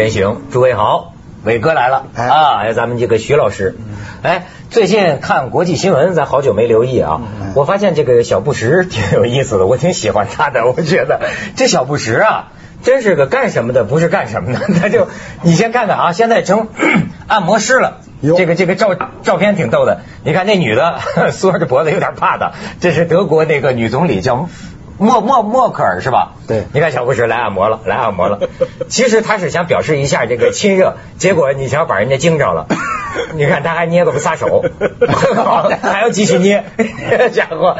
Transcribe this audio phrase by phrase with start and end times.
[0.00, 1.12] 锵三人行，诸位好，
[1.44, 2.72] 伟哥来了哎啊！
[2.72, 3.76] 咱们这个徐老师，
[4.22, 7.20] 哎，最近看国际新闻，咱好久没留意啊。
[7.54, 10.64] 我发现这个小布什挺有意思的，我挺喜欢他的。
[10.64, 11.20] 我觉得
[11.54, 12.48] 这小布什啊，
[12.82, 14.60] 真是个干什么的，不是干什么的。
[14.80, 15.06] 他就
[15.42, 16.68] 你先看看啊，现在成
[17.28, 17.98] 按摩师了。
[18.36, 20.98] 这个这个照照片挺逗的，你看那女的
[21.32, 24.48] 缩着脖子有点怕的，这是德国那个女总理叫
[25.00, 26.34] 默默默克尔是吧？
[26.46, 28.40] 对你看小布什来按摩了，来按摩了。
[28.88, 32.66] 其实他是想表示一下这个亲热，结果你瞧把人家惊着了。
[33.34, 34.62] 你看他还捏个不撒手，
[35.82, 36.64] 还要继续捏，
[37.32, 37.76] 家伙，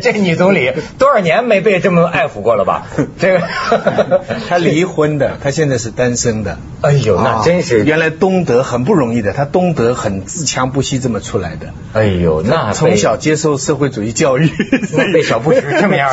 [0.00, 2.86] 这女总理多少年没被这么爱抚过了吧？
[3.18, 6.58] 这个他离婚的，他现在是单身的。
[6.80, 11.66] 哎呦，那真是，原来东德很不容易的，他东德很自强不息这么出来的。
[11.92, 14.50] 哎呦，那从小接受社会主义教育，
[14.92, 16.10] 那被小布什这么样，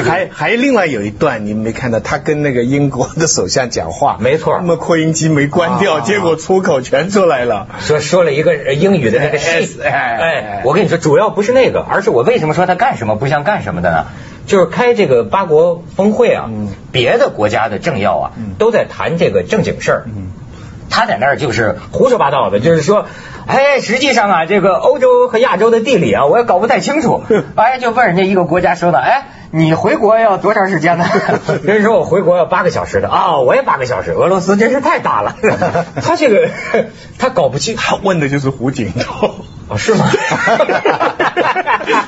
[0.04, 4.56] 还还另外有一段你没看到，他跟那个英国的首相讲话， 没错。
[4.60, 7.68] 那么扩音机没关掉，啊结果粗口全出来了。
[7.80, 14.06] 说说了一个英语的那个 S，哎哎哎，我跟你说，主要不是那个，而是我为什么说他干什么不像干什么的呢？
[14.44, 16.50] 就是开这个八国峰会啊，
[16.90, 20.04] 别的国家的政要啊都在谈这个正经事儿，
[20.90, 23.06] 他在那儿就是胡说八道的，就是说，
[23.46, 27.22] 哎，实际上啊，这个欧洲和亚洲的地理啊，我也搞不太清楚，
[27.54, 31.04] 哎，就问人家一个国家说的，哎，你回国要多长时间呢？
[31.62, 33.08] 人家说我回国要八个小时的。
[33.10, 35.36] 啊、我也八个小时，俄罗斯真是太大了，
[36.02, 36.48] 他这个
[37.18, 39.30] 他搞不清，他问的就是胡锦涛，
[39.72, 40.06] 哦，是吗？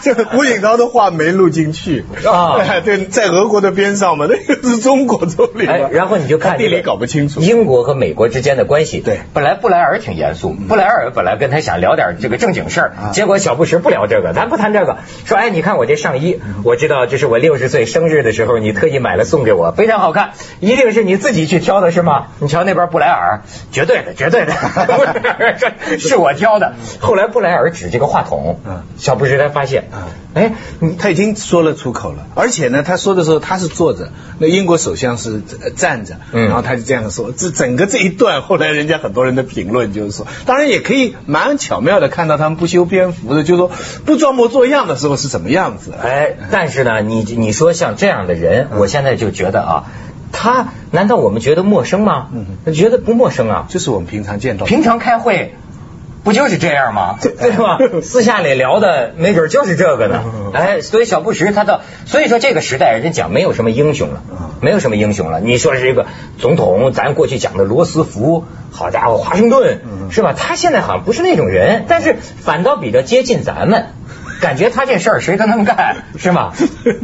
[0.03, 7.41] 这个胡锦涛的话没录进去啊 对，在俄国的边上嘛，那个是中国总理哎，然后你就看地理搞不清楚。
[7.41, 9.01] 英国和美国之间的关系。
[9.01, 22.27] 对本来布莱尔挺严肃，布莱尔本来跟他想聊点这个正经事儿，啊结果小布什不聊这个，咱不谈这个，说哎，你看我这上衣，嗯我知道这是我六十岁生日的时候你特意买了送给我，非常好看，一定是你自己去挑的是吗？
[22.39, 23.41] 你瞧那边布莱尔，
[23.73, 24.53] 绝对的，绝对的，
[25.59, 26.75] 说 是我挑的。
[27.01, 29.85] 后来布莱尔指这个话筒嗯，小布什才发现，
[30.35, 37.33] 哎，你他已经说了出口了，而且呢，他说的时候他是坐着，那英国首相是呃站着，嗯然后他就这样说。
[37.33, 43.71] 这整个这一段，后来人家很多人的评论就是说，当然也可以蛮巧妙的看到他们不修边幅的，就是说
[44.05, 45.93] 不装模作样的时候是什么样子。
[45.93, 49.85] 哎，但是呢，你你说像这样的人，我现在就觉得啊，
[50.33, 52.29] 他难道我们觉得陌生吗？
[52.33, 53.67] 嗯觉得不陌生啊。
[53.69, 55.55] 就是我们平常见到的平常开会
[56.25, 57.19] 不就是这样吗？
[57.23, 57.79] 对吧？
[58.03, 60.25] 私下里聊的没准就是这个呢。
[60.55, 64.23] 哎，所以小布什他到，所以说这个时代人家讲没有什么英雄了，
[64.61, 65.41] 没有什么英雄了。
[65.41, 66.07] 你说是这个
[66.39, 69.81] 总统，咱过去讲的罗斯福，好家伙，华盛顿
[70.11, 70.33] 是吧？
[70.37, 73.87] 他现在好像不是那种人，但是反倒比较接近咱们。
[74.41, 76.53] 感觉他这事儿谁都能干，是吗？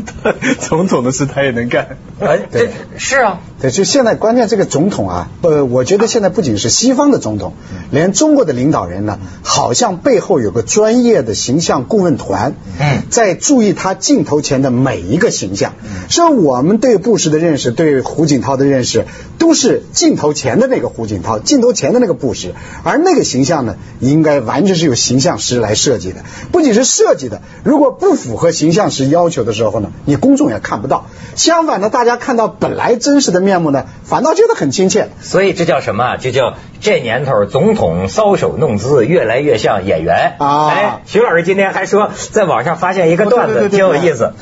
[0.60, 1.96] 总统的事他也能干。
[2.20, 7.54] 呃，这是啊，对，就现在关键这个总统啊，呃，我觉得现在不仅是西方的总统，
[7.90, 15.72] 连中国的领导人呢，好像背后有个专业的形象顾问团，嗯在注意他镜头前的每一个形象。
[16.10, 19.06] 所以我们对布什的认识，对胡锦涛的认识，
[19.38, 22.52] 都是镜头前的那个胡锦涛，镜头前的那个布什，
[22.84, 26.22] 而那个形象呢，应该完全是由形象师来设计的，
[26.52, 31.06] 不仅是设计的，如果不符合形象师要求的时候呢，你公众也看不到。
[31.36, 35.08] 相反呢，大家看到本来真实的面目呢，反倒觉得很亲切。
[35.20, 36.16] 所以这叫什么啊？
[36.16, 44.32] 这叫这年头总统搔首弄姿，越来越像演员啊哎，徐老师今天还说在网上发现一个段子，挺有意思。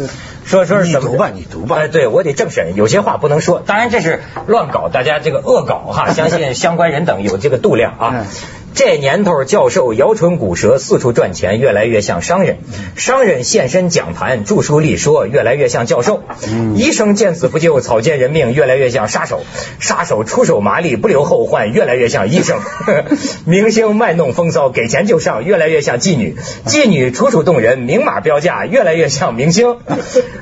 [0.44, 3.62] 说说是怎么你读吧你读吧哎，对我得政审，有些话不能说。
[3.66, 8.26] 当然这是乱搞，大家这个恶搞哈，相信相关人等有这个度量啊嗯。
[8.74, 12.56] 这年头，教授摇唇鼓舌，四处赚钱，越来越像商人；
[12.96, 16.20] 商人现身讲坛，著书立说，越来越像教授；
[16.76, 19.38] 医生见死不救，草菅人命，越来越像杀手；
[19.80, 22.58] 杀手出手麻利，不留后患，越来越像医生；
[23.44, 29.78] 明星卖弄风骚，给钱就上，越来越像妓女；妓女楚楚动人，明码标价，越来越像明星；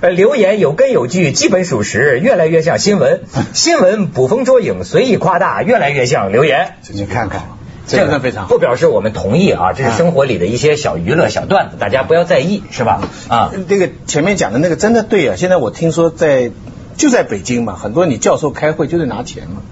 [0.02, 3.20] 呃， 留言有根有据，基本属实，越来越像新闻；
[3.54, 6.74] 新闻捕风捉影，随意夸大，越来越像留言。
[6.90, 7.55] 你看看，
[7.86, 13.08] 这个非常好不表示我们同意啊，这是生活里的一些小娱乐、小段子，大家不要在意，是吧？
[13.28, 15.36] 啊，这个前面讲的那个真的对啊！
[15.36, 16.50] 现在我听说在
[16.96, 19.62] 就在北京嘛，很多你教授开会就得拿钱嘛。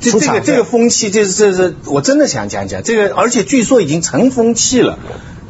[0.00, 4.98] 这这个这个风气，这是这是我真的想讲讲这个，而且据说已经成风气了，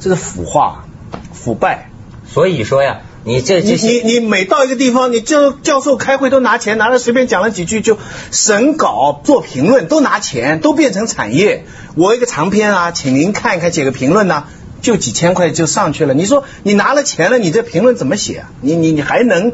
[0.01, 0.85] 这是腐化、
[1.33, 1.91] 腐败。
[2.27, 7.97] 所以说呀，你这你这你你每到一个地方，你教教授开会都拿钱，拿了随便讲了几句就
[8.31, 11.65] 审稿、做评论都拿钱，都变成产业。
[11.95, 14.45] 我一个长篇啊，请您看一看，写个评论呐、
[14.83, 16.13] 就几千块就上去了。
[16.13, 18.51] 你说你拿了钱了，你这评论怎么写啊？
[18.61, 19.53] 你你你还能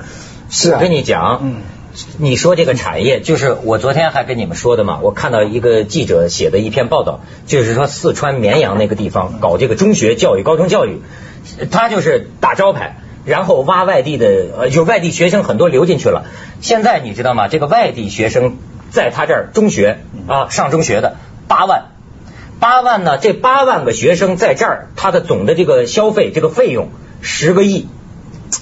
[0.48, 1.56] 是啊我跟，你讲，嗯
[2.18, 11.02] 你说这个产业，就是我昨天还跟你们说的嘛，我看到一个记者写的一篇报道，就是说四川绵阳那个地方搞这个中学教育、高中教育，
[11.70, 14.26] 他就是打招牌，然后挖外地的，
[14.56, 16.24] 呃，就外地学生很多流进去了。
[16.60, 17.48] 现在你知道吗？
[17.48, 18.56] 这个外地学生
[18.90, 21.16] 在他这儿中学啊上中学的
[21.48, 21.92] 八万，
[22.58, 26.88] 八万呢，这八万个学生在这儿，他的总的这个消费这个费用
[27.20, 27.88] 十个亿，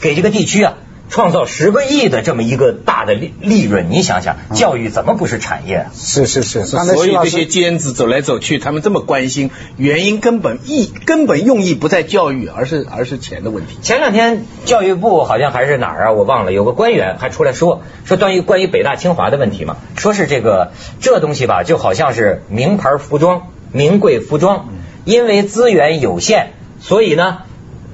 [0.00, 0.74] 给这个地区啊。
[1.08, 5.86] 创造十个亿的这么一个大的利利润，你想想，教育怎么不是产业？
[5.94, 13.78] 是是是，所以这些尖子走来走去，他们这么关心，原因根本意根本用意不在教育，而是而是钱的问题。
[13.82, 24.68] 前两天教育部好像还是哪儿啊，我忘了，有个官员还出来说说关于关于北大清华的问题嘛，说是这个这东西吧，就好像是名牌服装、名贵服装，
[25.04, 27.38] 因为资源有限，所以呢。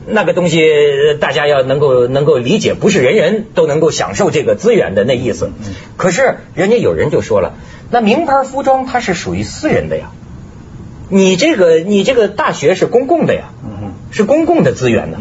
[0.07, 0.63] 那个东西
[1.21, 5.51] 大家要能够能够理解，不是人人都能够享受这个资源的那意思。
[5.97, 7.55] 可是人家有人就说了，
[7.91, 10.11] 那名牌服装它是属于私人的呀，
[11.09, 13.51] 你这个你这个大学是公共的呀，
[14.11, 15.19] 是公共的资源呢。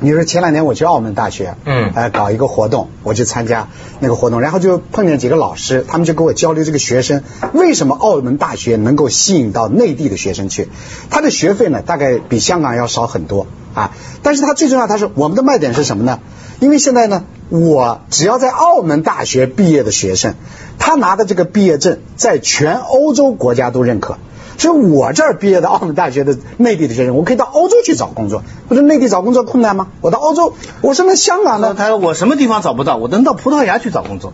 [0.00, 3.68] 你说前两年我去澳门大学，嗯，呃，搞一个活动，我去参加
[4.00, 10.68] 那个活动，然后就碰见几个老师，他们就跟我交流这个学生为什么澳门大学能够吸引到内地的学生去，
[11.10, 13.92] 他的学费呢大概比香港要少很多啊，
[14.22, 16.20] 但是他最重要，他说我们的卖点是什么呢？
[16.60, 20.34] 因为现在呢，我只要在澳门大学毕业的学生，
[20.78, 24.18] 他拿的这个毕业证在全欧洲国家都认可。
[24.56, 28.42] 所以我这儿毕业的澳门大学的内地的学生，我可以到欧洲去找工作。
[28.68, 29.88] 我说内地找工作困难吗？
[30.00, 31.74] 我到欧洲，我说那香港呢？
[31.76, 34.32] 他说我什么地方找不到，我能到葡萄牙去找工作。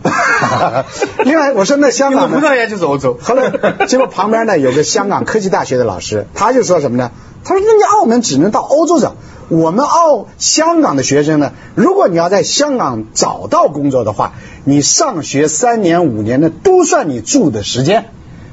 [1.25, 3.17] 另外我说那香港，葡萄牙就是欧洲。
[3.21, 7.11] 后来结果旁边呢有个香港科技大学的老师，他就说什么呢？
[7.43, 9.15] 他说那你澳门只能到欧洲找，
[9.49, 14.33] 我们澳香港的学生呢，如果你要在香港找到工作的话，
[14.63, 18.05] 你上学三年五年的都算你住的时间。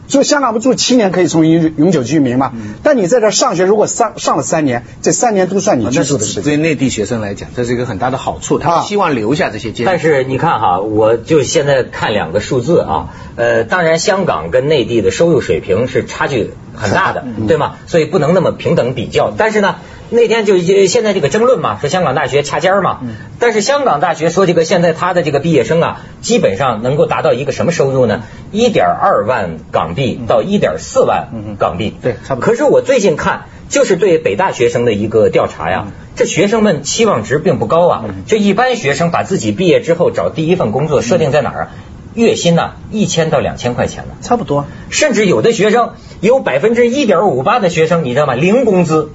[0.08, 2.52] 所以香港不住七年可以成为永永久居民吗？
[2.82, 6.44] 但你在这上学，如果上上了三年，这三年都算你居住的时间。
[6.44, 9.72] 对内地学生来讲，这是一个很大的好处，他希望留下这些。
[9.84, 17.75] 但是你看哈，我就现在看两个数字啊，呃，当然香港跟内地的收入水平是差距很大的，对吗？
[17.87, 19.32] 所以不能那么平等比较。
[19.37, 19.76] 但是呢。
[20.10, 23.00] 那天就现在这个争论嘛，说香港大学掐尖儿嘛，
[23.38, 28.22] 但是香港大学说这个现在他的这个毕业生啊，基本上能够达到一个什么收入呢？
[28.50, 31.28] 一点二万港币到一点四万
[31.58, 32.46] 港币，对，差不多。
[32.46, 38.05] 可是我最近看，就是对北大学生的一个调查呀，这学生们期望值并不高啊。
[38.26, 41.69] 这一般学生把自己毕业之后找第一份工作设定在哪儿啊？
[42.14, 44.64] 月薪呢一千到两千块钱呢，差不多。
[44.88, 48.34] 甚至有的学生有百分之一点五八的学生，你知道吗？
[48.34, 49.10] 零工资。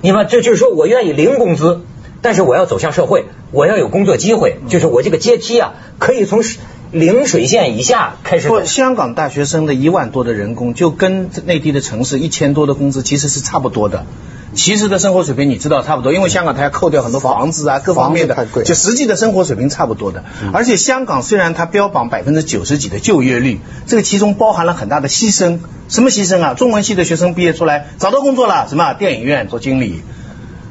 [0.00, 1.80] 你们这就是说我愿意零工资，
[2.22, 6.42] 但是我要走向社会，我要有工作机会，就是我这个阶梯啊，可以从
[6.92, 8.48] 零水线以下开始。
[8.48, 14.06] 不，香港大学生的一万多的人工，就跟内地的城市一千多的工资其实是差不多的。
[14.54, 20.24] 其实的生活水平你知道差不多，因为香港它要扣掉很多房子啊各方面的，就实际的生活水平差不多的。
[20.54, 25.58] 而且香港虽然它标榜百分之九十几的就业率，这个其中包含了很大的牺牲。
[25.88, 26.54] 什么牺牲啊？
[26.54, 30.02] 中文系的学生毕业出来找到工作了，什么电影院做经理，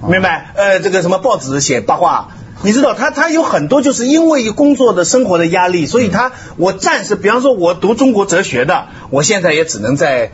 [0.07, 0.51] 明白？
[0.55, 2.29] 呃，这个什么报纸写八卦，
[2.63, 10.31] 你知道他他有很多就是因为工作的生活的压力，所以他我暂时，比方说我读中国哲学的，我现在也只能在。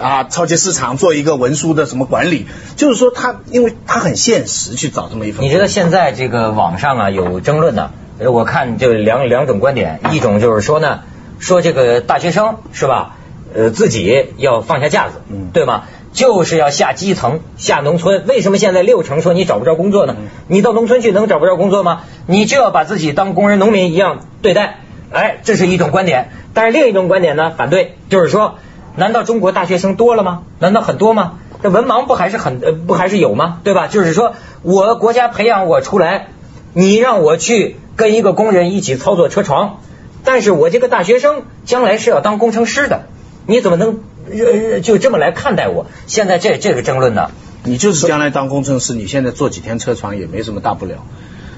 [0.00, 5.44] 啊，超级市场做一个文书的什么管理，就是说他，因为他很现实去找这么一份。
[5.44, 11.00] 你知道现在这个网上啊有争论的，我看就两两种观点，一种就是说呢，
[11.40, 13.16] 说这个大学生是吧，
[13.54, 15.20] 呃自己要放下架子，
[15.52, 15.82] 对吗？
[16.12, 18.24] 就是要下基层，下农村。
[18.26, 20.16] 为什么现在六成说你找不着工作呢？
[20.46, 22.02] 你到农村去能找不着工作吗？
[22.26, 24.78] 你就要把自己当工人、农民一样对待。
[25.10, 26.30] 哎，这是一种观点。
[26.54, 28.58] 但是另一种观点呢，反对，就是说。
[28.94, 30.42] 难道中国大学生多了吗？
[30.58, 31.38] 难道很多吗？
[31.62, 33.60] 这文盲不还是很呃不还是有吗？
[33.64, 33.86] 对吧？
[33.86, 36.26] 就是说我国家培养我出来，
[36.74, 39.78] 你让我去跟一个工人一起操作车床，
[40.24, 43.06] 但是我这个大学生将来是要当工程师的，
[43.46, 44.00] 你怎么能
[44.32, 45.86] 呃就这么来看待我？
[46.06, 47.30] 现在这这个争论呢？
[47.64, 51.06] 你就是将来当工程师，你现在做几天车床也没什么大不了。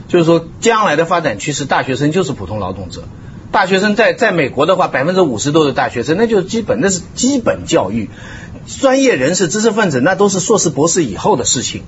[0.07, 3.05] 就是说将来的发展趋势，大学生就是普通劳动者。
[3.51, 8.11] 大学生在在美国的话，百分之五十都是大学生，那就是基本那是基本教育。
[8.67, 11.85] 专业人士、知识分子那都是硕士、博士以后的事情。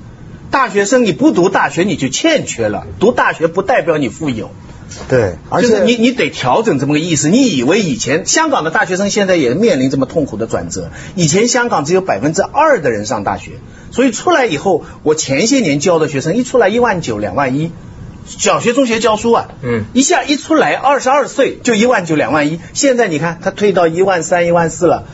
[0.50, 4.50] 大学生你不读大学你就欠缺了，读大学不代表你富有。
[5.08, 7.28] 对，而且你你得调整这么个意思。
[7.28, 10.90] 你以为以前香港的大学生现在也面临这么痛苦的转折？
[11.14, 13.52] 以前香港只有百分之二的人上大学，
[13.90, 17.72] 所以出来以后，我前些年教的学生一出来一万九、两万一。
[18.28, 25.04] 小学、中学教书啊，嗯一下一出来二十二岁就一万九两万一，现在你看他退到一万三、一万四了，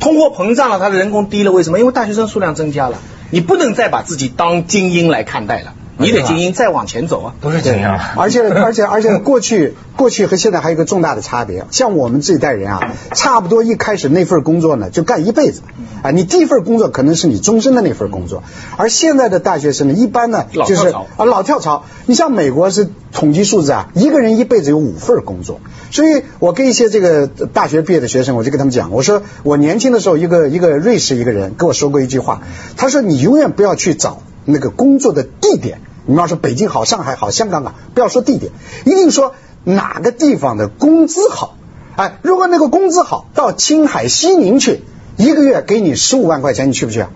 [0.00, 1.78] 通货膨胀了，他的人工低了，为什么？
[1.78, 3.00] 因为大学生数量增加了，
[3.30, 7.34] 你不能再把自己当精英来看待了，你得精英再往前走啊。
[7.40, 7.86] 都是精英。
[8.16, 15.62] 而且 而且而且过去过去和现在还有一个重大的差别，像我们这一代人啊，差不多一开始那份工作呢就干一辈子，
[16.02, 18.42] 啊，你第一份工作可能是你终身的那份工作，
[18.76, 32.42] 而现在的大学生呢，一般呢就是啊老跳槽，你像美国是统计数字啊，一个人一辈子有五份工作，所以我跟一些这个大学毕业的学生，我就跟他们讲，我说我年轻的时候，一个一个瑞士一个人跟我说过一句话，
[32.76, 35.80] 他说你永远不要去找那个工作的地点。
[36.08, 38.50] 你比方说北京好、上海好、香港啊，不要说地点，
[38.86, 41.54] 一定说哪个地方的工资好。
[41.96, 44.84] 哎，如果那个工资好，到青海、西宁去，
[45.18, 47.10] 一个月给你十五万块钱，你去不去啊？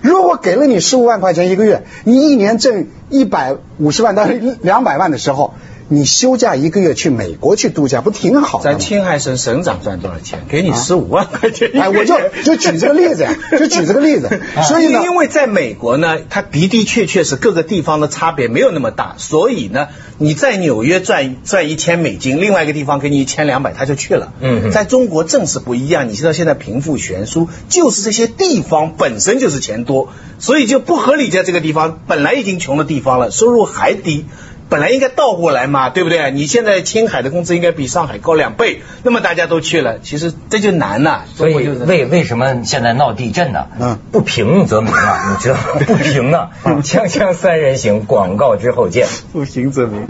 [0.00, 4.24] 如果给了你十五万块钱一个月，你一年挣一百五十万到
[4.62, 5.52] 两百万的时候，
[5.90, 8.72] 你休假一个月去美国去度假，不挺好的吗？
[8.72, 10.44] 咱青海省省长赚多少钱？
[10.48, 11.70] 给你十五万块钱。
[11.74, 12.14] 哎，我就
[12.44, 14.28] 就举这个例子呀， 就举这个例子。
[14.68, 24.34] 所以呢，因为在美国呢，它的的确确是各个地方的差别没有那么大，所以呢，你在纽约赚赚一千美金，另外一个地方给你一千两百，他就去了。
[24.40, 31.30] 嗯嗯在中国正是不一样，你知道现在贫富悬殊，就是这些地方本身就是钱多，所以就不合理。
[31.30, 34.26] 在这个地方本来已经穷的地方了，收入还低。
[34.68, 36.30] 本来应该倒过来嘛，对不对？
[36.30, 41.24] 你现在青海的工资应该比上海高两倍，那么大家都去了，其实这就难了。
[41.34, 43.66] 所以为为什么现在闹地震呢？
[43.80, 45.62] 嗯不平则鸣啊， 你知道吗？
[45.86, 46.50] 不平啊！
[46.64, 49.06] 锵锵三人行，广告之后见。
[49.32, 50.06] 不平则鸣。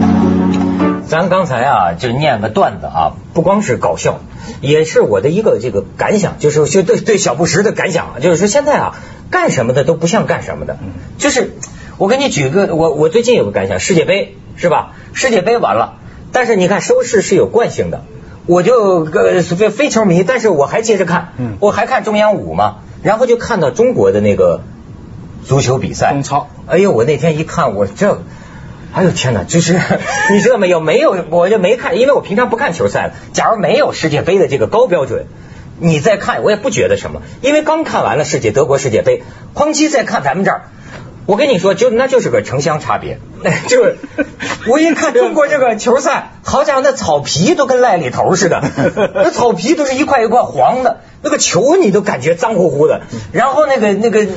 [1.07, 4.19] 咱刚才啊，就念个段子啊，不光是搞笑，
[4.61, 8.95] 也是我的一个这个感想，就是就对对小布什的感想，就是说现在啊，
[9.31, 10.77] 干什么的都不像干什么的，
[11.17, 11.53] 就是
[11.99, 14.93] 我给你举个，我我最近有个感想，世界杯是吧？
[15.13, 15.95] 世界杯完了，
[16.31, 18.05] 但是你看收视是有惯性的，
[18.45, 24.61] 我就呃非非球迷，但是我还接着看，嗯我还看中央五嘛，然后就看到中国的那个
[25.45, 28.21] 足球比赛，中超，哎呦，我那天一看，我这。
[28.91, 29.43] 哎呦天哪！
[29.43, 29.79] 就是
[30.33, 30.79] 你知道没有？
[30.79, 33.13] 没有，我就没看，因为我平常不看球赛了。
[33.33, 35.27] 假如没有世界杯的这个高标准，
[35.79, 39.21] 你再看我也不觉得什么，因为刚看完了世界德国世界杯，
[39.53, 40.61] 哐叽再看咱们这儿，
[41.29, 43.19] 我跟你说，就那就是个城乡差别。
[43.69, 43.97] 就是
[44.67, 48.63] 我一看中国这个球赛，好家伙，那草皮都跟癞痢头似的，
[49.13, 54.27] 那草皮都是一块一块黄的，那个球你都感觉脏乎乎的，然后那个那个。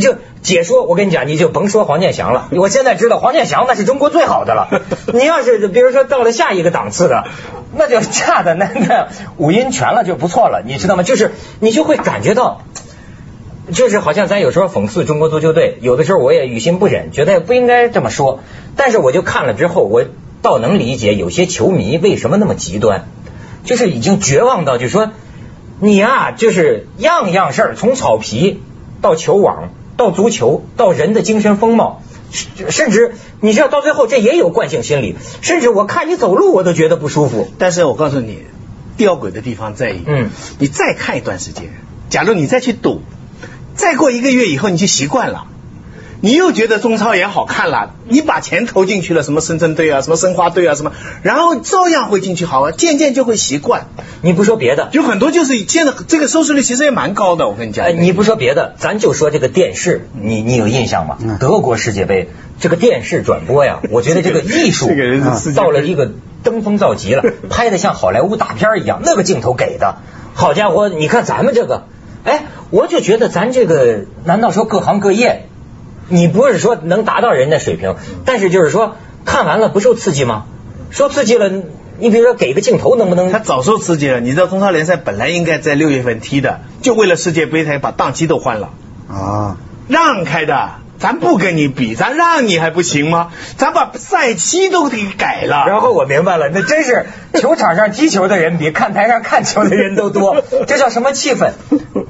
[0.00, 2.46] 就解说，我跟你讲，你就甭说黄健翔了。
[2.52, 4.68] 我现在知道黄健翔那是中国最好的了。
[5.12, 7.24] 你要是比如说到了下一个档次的，
[7.76, 11.02] 那就差的那那五音全了就不错了，你知道吗？
[11.02, 12.60] 就是你就会感觉到，
[13.72, 18.40] 就是好像咱有时候讽刺中国足球队，有的时候我也于心不忍，觉得不应该这么说。
[18.76, 20.04] 但是我就看了之后，我
[20.42, 23.06] 倒能理解有些球迷为什么那么极端，
[23.64, 25.10] 就是已经绝望到，就是说
[25.80, 28.60] 你啊、就是样样事儿从草皮
[29.00, 29.70] 到球网。
[29.96, 32.00] 到足球，到人的精神风貌，
[32.70, 37.46] 甚至你知道到最后这也有惯性心理，甚至我看你走路我都觉得不舒服。
[37.58, 38.44] 但是我告诉你，
[38.96, 41.68] 吊诡的地方在于，嗯，你再看一段时间，
[42.08, 43.02] 假如你再去赌，
[43.80, 45.46] 再过一个月以后你就习惯了。
[46.22, 53.86] 你又觉得中超也好看了，你把钱投进去了，什么深圳队啊，什么申花队啊，什么，然后照样会进去好啊，渐渐就会习惯。
[54.20, 57.86] 你不说别的，有很多就是现在这个收视率其实也蛮高的，我跟你讲。
[57.86, 61.16] 哎，你不说别的，咱就说这个电视，你你有印象吗？
[61.22, 62.28] 嗯德国世界杯
[62.60, 64.90] 这个电视转播呀， 我觉得这个艺术
[65.56, 69.96] 到了一个登峰造极了， 拍的像好莱坞大片一样，那个镜头给的，
[70.34, 71.84] 好家伙，你看咱们这个，
[72.24, 75.46] 哎，我就觉得咱这个，难道说各行各业？
[76.08, 80.44] 你不是说能达到人家水平，但是就是说看完了不受刺激吗？
[80.90, 81.48] 受刺激了，
[81.98, 83.30] 你比如说给个镜头能不能？
[83.30, 88.70] 他早受刺激了，你知道中超联赛本来应该在六月份踢的，就为了世界杯才把档期都换了，
[89.08, 89.56] 啊，
[89.88, 90.79] 让开的。
[91.00, 93.32] 咱不跟你比，咱让你还不行吗？
[93.56, 95.64] 咱把赛期都给改了。
[95.66, 101.52] 然后我明白了，那真是球场上踢球的人比看台上看球的人都多， 这叫什么气氛？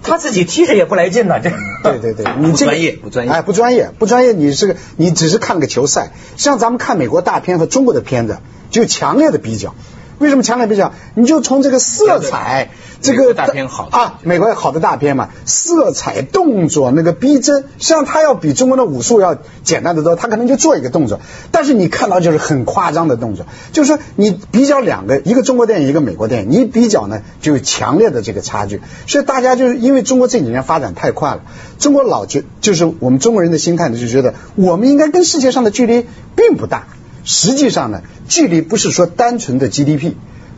[0.02, 1.50] 他自己踢着也不来劲呢，这。
[1.84, 4.32] 对对对，你这个不专业不专业哎，不专业，不专业。
[4.32, 8.38] 你是个，你只是看了个球赛，像咱们看美国大片和中国的片子，
[8.70, 9.74] 就强烈的比较。
[10.18, 10.92] 为什么强烈比较？
[11.14, 12.70] 你就从这个色彩，
[13.00, 31.42] 这个大片好啊，美国好的大片嘛，色彩、动作那个逼真，实际上它要比中国的武术要简单的多，它可能就做一个动作，但是你看到就是很夸张的动作，就是说你比较两个，一个中国电影，一个美国电影，你比较呢就有强烈的这个差距，所以大家就是因为中国这几年发展太快了，
[31.78, 36.86] 中国老觉就是我们中国人的心态呢，就觉得我们应该跟世界上的距离并不大。
[37.22, 40.14] 实际上呢，距离不是说单纯的 GDP，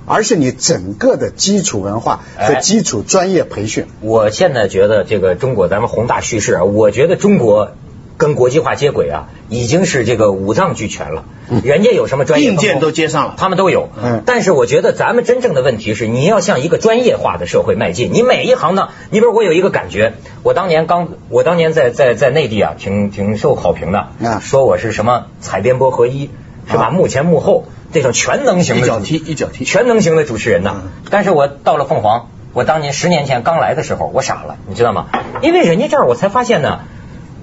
[0.06, 3.87] 而是你整个的基础文化和哎基础专业培训。
[4.00, 7.73] 我现在觉得这个中国，咱们宏大叙事啊，我觉得中国
[8.16, 11.25] 跟国际化接轨啊，已经是这个五脏俱全了。
[11.64, 13.35] 人家有什么专业硬件都接上了。
[13.37, 13.90] 他们都有。
[14.02, 18.11] 嗯但是我觉得咱们真正的问题是，你要向一个专业化的社会迈进。
[18.12, 26.30] 你每一行呢，你比如我有一个感觉，我当年刚，我当年在在在内地啊，挺挺受好评的，啊说我是什么采编播合一，
[26.71, 26.85] 是吧？
[26.85, 30.76] 啊幕前幕后这种全能型的一脚踢一脚踢全能型的主持人呐。
[30.76, 35.06] 嗯但是我到了凤凰，我当年十年前刚来的时候，我傻了，你知道吗？
[35.42, 36.80] 因为人家这儿我才发现呢，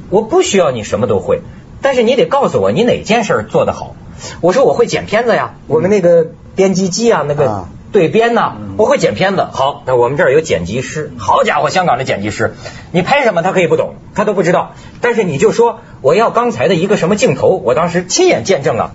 [0.10, 1.42] 我不需要你什么都会，
[1.82, 3.96] 但是你得告诉我你哪件事做得好。
[4.42, 9.48] 我说我会剪片子呀，我们那个编辑机啊，那个啊对编呐，我会剪片子。
[9.52, 12.56] 好，那我们这儿有剪辑师，好家伙，香港的剪辑师，
[12.92, 18.92] 你拍什么他可以不懂，他都不知道，但是你就说我要刚才的一个什么镜头，我当时亲眼见证啊，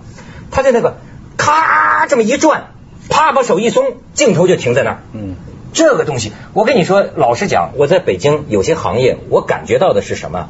[0.51, 0.97] 他在那个
[1.37, 2.67] 咔这么一转，
[3.09, 4.99] 啪把手一松，镜头就停在那儿。
[5.13, 5.35] 嗯，
[5.73, 10.49] 这个东西，我跟你说，老实讲，我在北京有些行业，我感觉到的是什么？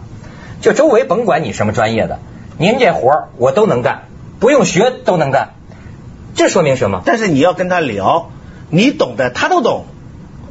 [0.61, 2.19] 就周围甭管你什么专业的，
[2.57, 4.05] 您这活儿我都能干，
[4.39, 5.53] 不用学都能干。
[6.35, 7.01] 这说明什么？
[7.05, 8.29] 但是你要跟他聊，
[8.69, 9.85] 你懂的他都懂。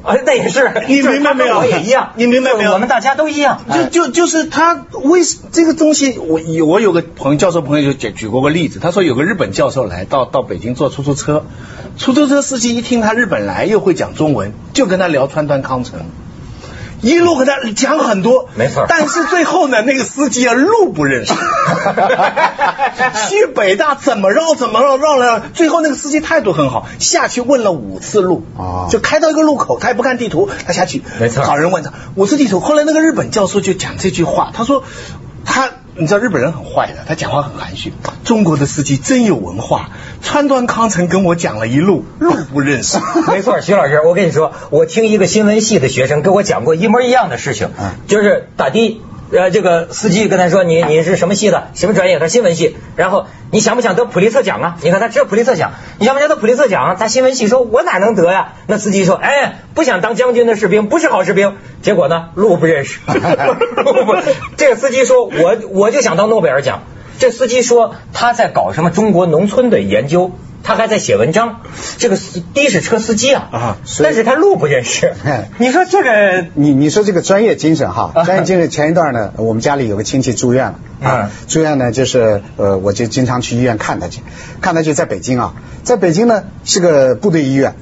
[0.04, 3.62] 啊，那也是， 你明白没有我也一样，你明白没有我们大家都一样。
[3.90, 5.20] 就就就是他为
[5.50, 11.46] 这个东西，我有我有个朋友教授朋友就举举过个例子，他说有个日本教授来到到北京坐出租车，
[11.96, 16.00] 出租车司机一听他日本来又会讲中文，就跟他聊川端康成。
[17.04, 21.34] 一路跟他讲很多，没错但是最后呢，那个司机啊路不认识，
[23.28, 32.60] 去北大怎么绕怎么绕绕了，最后那个司机态度很好，下去问了五次路，哦就开到一个路口，他也不看地图，他下去，没错找人问他五次地图。
[32.60, 34.82] 后来那个日本教授就讲这句话，他说
[35.44, 35.70] 他。
[35.96, 37.92] 你知道日本人很坏的，他讲话很含蓄。
[38.24, 39.86] 中国的司机真有文化，
[40.22, 42.98] 川端康成跟我讲了一路，路不认识。
[43.30, 49.00] 没错，徐老师，我跟你说，我听一个新闻系的学生跟我讲过一模一样的事情，嗯就是打的，
[49.34, 52.20] 呃，这个司机跟他说你你是什么系的，什么专业？
[52.20, 52.76] 他说新闻系。
[52.94, 54.76] 然后你想不想得普利策奖啊？
[54.80, 56.96] 你看他只有普利策奖，你想不想得普利策奖？
[56.96, 58.52] 他新闻系说，我哪能得呀？
[58.68, 61.56] 那司机说，哎，不想当将军的士兵不是好士兵。
[61.82, 63.00] 结果呢，路不认识，
[64.56, 66.84] 这个司机说，我我就想当诺贝尔奖。
[67.18, 70.30] 这司机说他在搞什么中国农村的研究。
[70.64, 71.60] 他还在写文章，
[71.98, 75.50] 这个司的士车司机啊，啊但是他路不认识哎。
[75.60, 84.22] 你说这个你你说这个专业精神哈，啊专业精神前一段呢，我们家里有个亲戚住院了啊嗯，住院呢就是呃，我就经常去医院看他去，
[84.62, 87.74] 看他去在北京啊，在北京呢是个部队医院。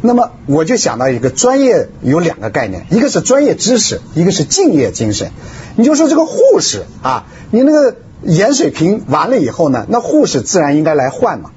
[0.00, 5.30] 那么我就想到一个专业有两个概念，一个是专业知识，一个是敬业精神。
[5.76, 11.50] 你就说这个护士啊，你那个盐水瓶完了以后呢，那护士自然应该来换嘛。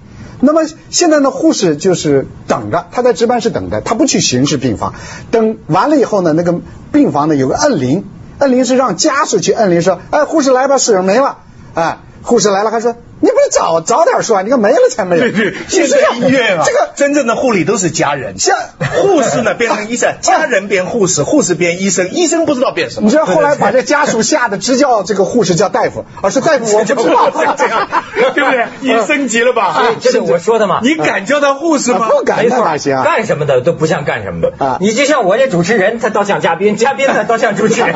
[0.45, 4.93] 那么现在呢，护士就是等着，他在值班室等着，他不去巡视病房。
[5.31, 6.59] 等完了以后呢，那个
[6.91, 8.03] 病房呢有个摁铃，
[8.39, 11.37] 摁铃是让家属去摁铃说，哎，护士来吧，水没了，
[11.75, 15.21] 哎，护士来了，还说你不是早早点说，你看没了才没有。
[15.21, 18.53] 对对，现在医院啊，这个真正的护理都是家人，像
[19.01, 23.05] 护士呢变成医生， 家人变护士，护士变医生，医生不知道变什么。
[23.05, 27.87] 你知道后来把这家属吓得直叫这个护士叫大夫， 而是大夫我就不知道这样，
[28.35, 28.65] 对不对？
[28.81, 29.95] 你升级了吧？
[30.01, 30.81] 这是我说的嘛。
[30.83, 32.09] 你敢叫他护士吗？
[32.09, 32.45] 不敢？
[32.49, 37.93] 干什么的都不像干什么的啊你就像我这主持人，他倒像嘉宾，嘉宾呢倒像主持人。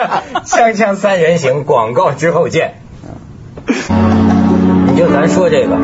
[0.46, 2.80] 锵锵三人行，广告之后见。
[5.00, 5.78] 你就咱说这个，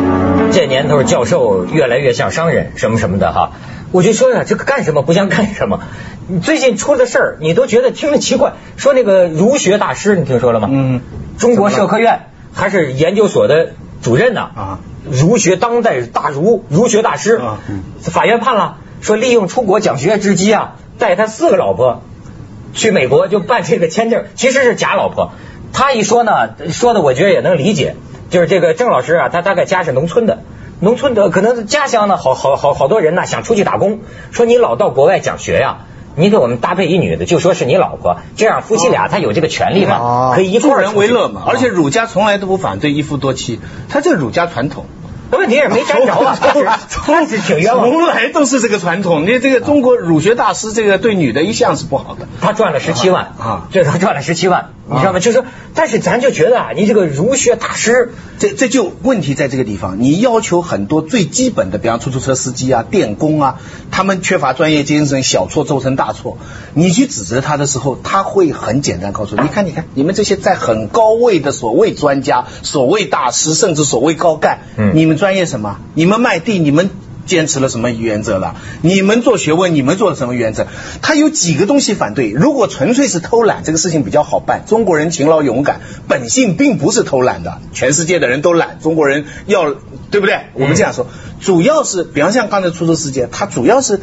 [0.52, 3.52] 这年头教授越来越像商人，什么什么的哈。
[3.90, 5.80] 我就说呀，这个干什么不像干什么。
[6.28, 8.52] 你最近出的事儿，你都觉得听着奇怪。
[8.76, 10.68] 说那个儒学大师，你听说了吗？
[10.70, 11.00] 嗯，
[11.38, 13.70] 中国社科院还是研究所的
[14.02, 14.42] 主任呢。
[14.42, 17.60] 啊，儒学当代大儒，儒学大师啊，
[18.02, 22.02] 法院判了，说利用出国讲学之机啊，带他四个老婆
[22.74, 25.32] 去美国就办这个签证，其实是假老婆。
[25.72, 27.96] 他一说呢，说的我觉得也能理解，
[28.30, 30.40] 就是这个郑老师啊，他大概家是农村的。
[30.80, 35.86] 农村的可能家乡呢，好好好好多人呢想出去打工，说你老到国外讲学呀、
[36.16, 41.44] 你给我们搭配一女的，就说是你老婆，这样夫妻俩他有这个权利嘛，哦可以一助人块儿出去为乐嘛。
[41.46, 43.58] 而且儒家从来都不反对一夫多妻，
[43.88, 44.84] 他这儒家传统。
[45.32, 46.38] 问题也没沾着啊，
[46.88, 47.90] 他是挺冤枉的。
[47.90, 49.22] 从来都是这个传统。
[49.26, 52.28] 你这个中国儒学大师，这个对女的一向是不好的。
[52.40, 55.18] 他赚了十七万啊这他赚了十七万，你知道吗？
[55.18, 55.44] 就是说，
[55.74, 66.38] 但是咱就觉得啊，你这个儒学大师，这这就问题在这个地方，你要求很多最基本的，比方出租车司机啊、电工啊，他们缺乏专业精神，小错奏成大错。
[66.74, 75.78] 你去指责他的时候，他会很简单告诉你，你看，你看，你们这些在很高位的所谓专家、所谓大师，甚至所谓高干，嗯你们们专业什么？
[75.94, 76.90] 你们卖地，你们
[77.26, 78.56] 坚持了什么原则了？
[78.80, 80.66] 你们做学问，你们做了什么原则？
[81.02, 82.30] 他有几个东西反对。
[82.30, 84.64] 如果纯粹是偷懒，这个事情比较好办。
[84.66, 87.60] 中国人勤劳勇敢，本性并不是偷懒的。
[87.72, 89.74] 全世界的人都懒，中国人要
[90.10, 90.46] 对不对？
[90.54, 91.06] 我们这样说，
[91.40, 94.00] 主要是，比方像刚才出租司机，他主要是。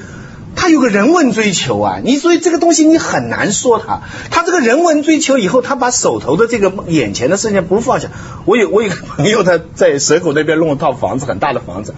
[0.56, 8.10] 他有个人文追求啊，你所以这个东西你很难说他，他这个人文追求以后，他把手头的这个眼前的事情不放下。
[8.46, 11.96] 我有我有个朋友，他在蛇口那边弄了套房子，很大的房子，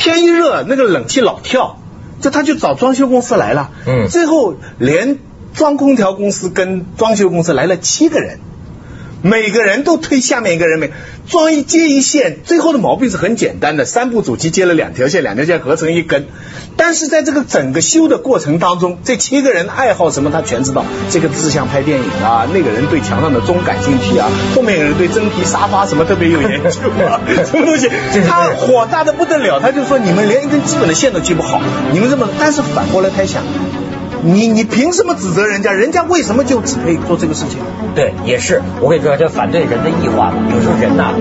[0.00, 1.76] 天一热那个冷气老跳，
[2.20, 5.18] 就他就找装修公司来了，嗯，最后连
[5.54, 8.38] 装空调公司跟装修公司来了七个人。
[9.22, 10.90] 每个人都推下面一个人，每
[11.28, 16.26] 装一接一线，最后的毛病是很简单的，三部主机接了两条线，两条线合成一根。
[16.76, 20.86] 但是在这个整个修的过程当中，这七个人爱好什么他全知道。
[21.10, 27.90] 这个志向拍电影啊，那个人对墙上的钟感兴趣啊，后面有人对真皮沙发什么特别有研究啊， 什么东西，
[28.26, 31.60] 他火大的不得了，他就说你们连一根基本的线都接不好，
[31.92, 33.42] 你们这么，但是反过来他想。
[34.22, 35.72] 你你凭什么指责人家？
[35.72, 37.58] 人家为什么就只可以做这个事情？
[37.94, 38.62] 对，也是。
[38.80, 41.14] 我跟你说，这反对人的异化，有时候人呐。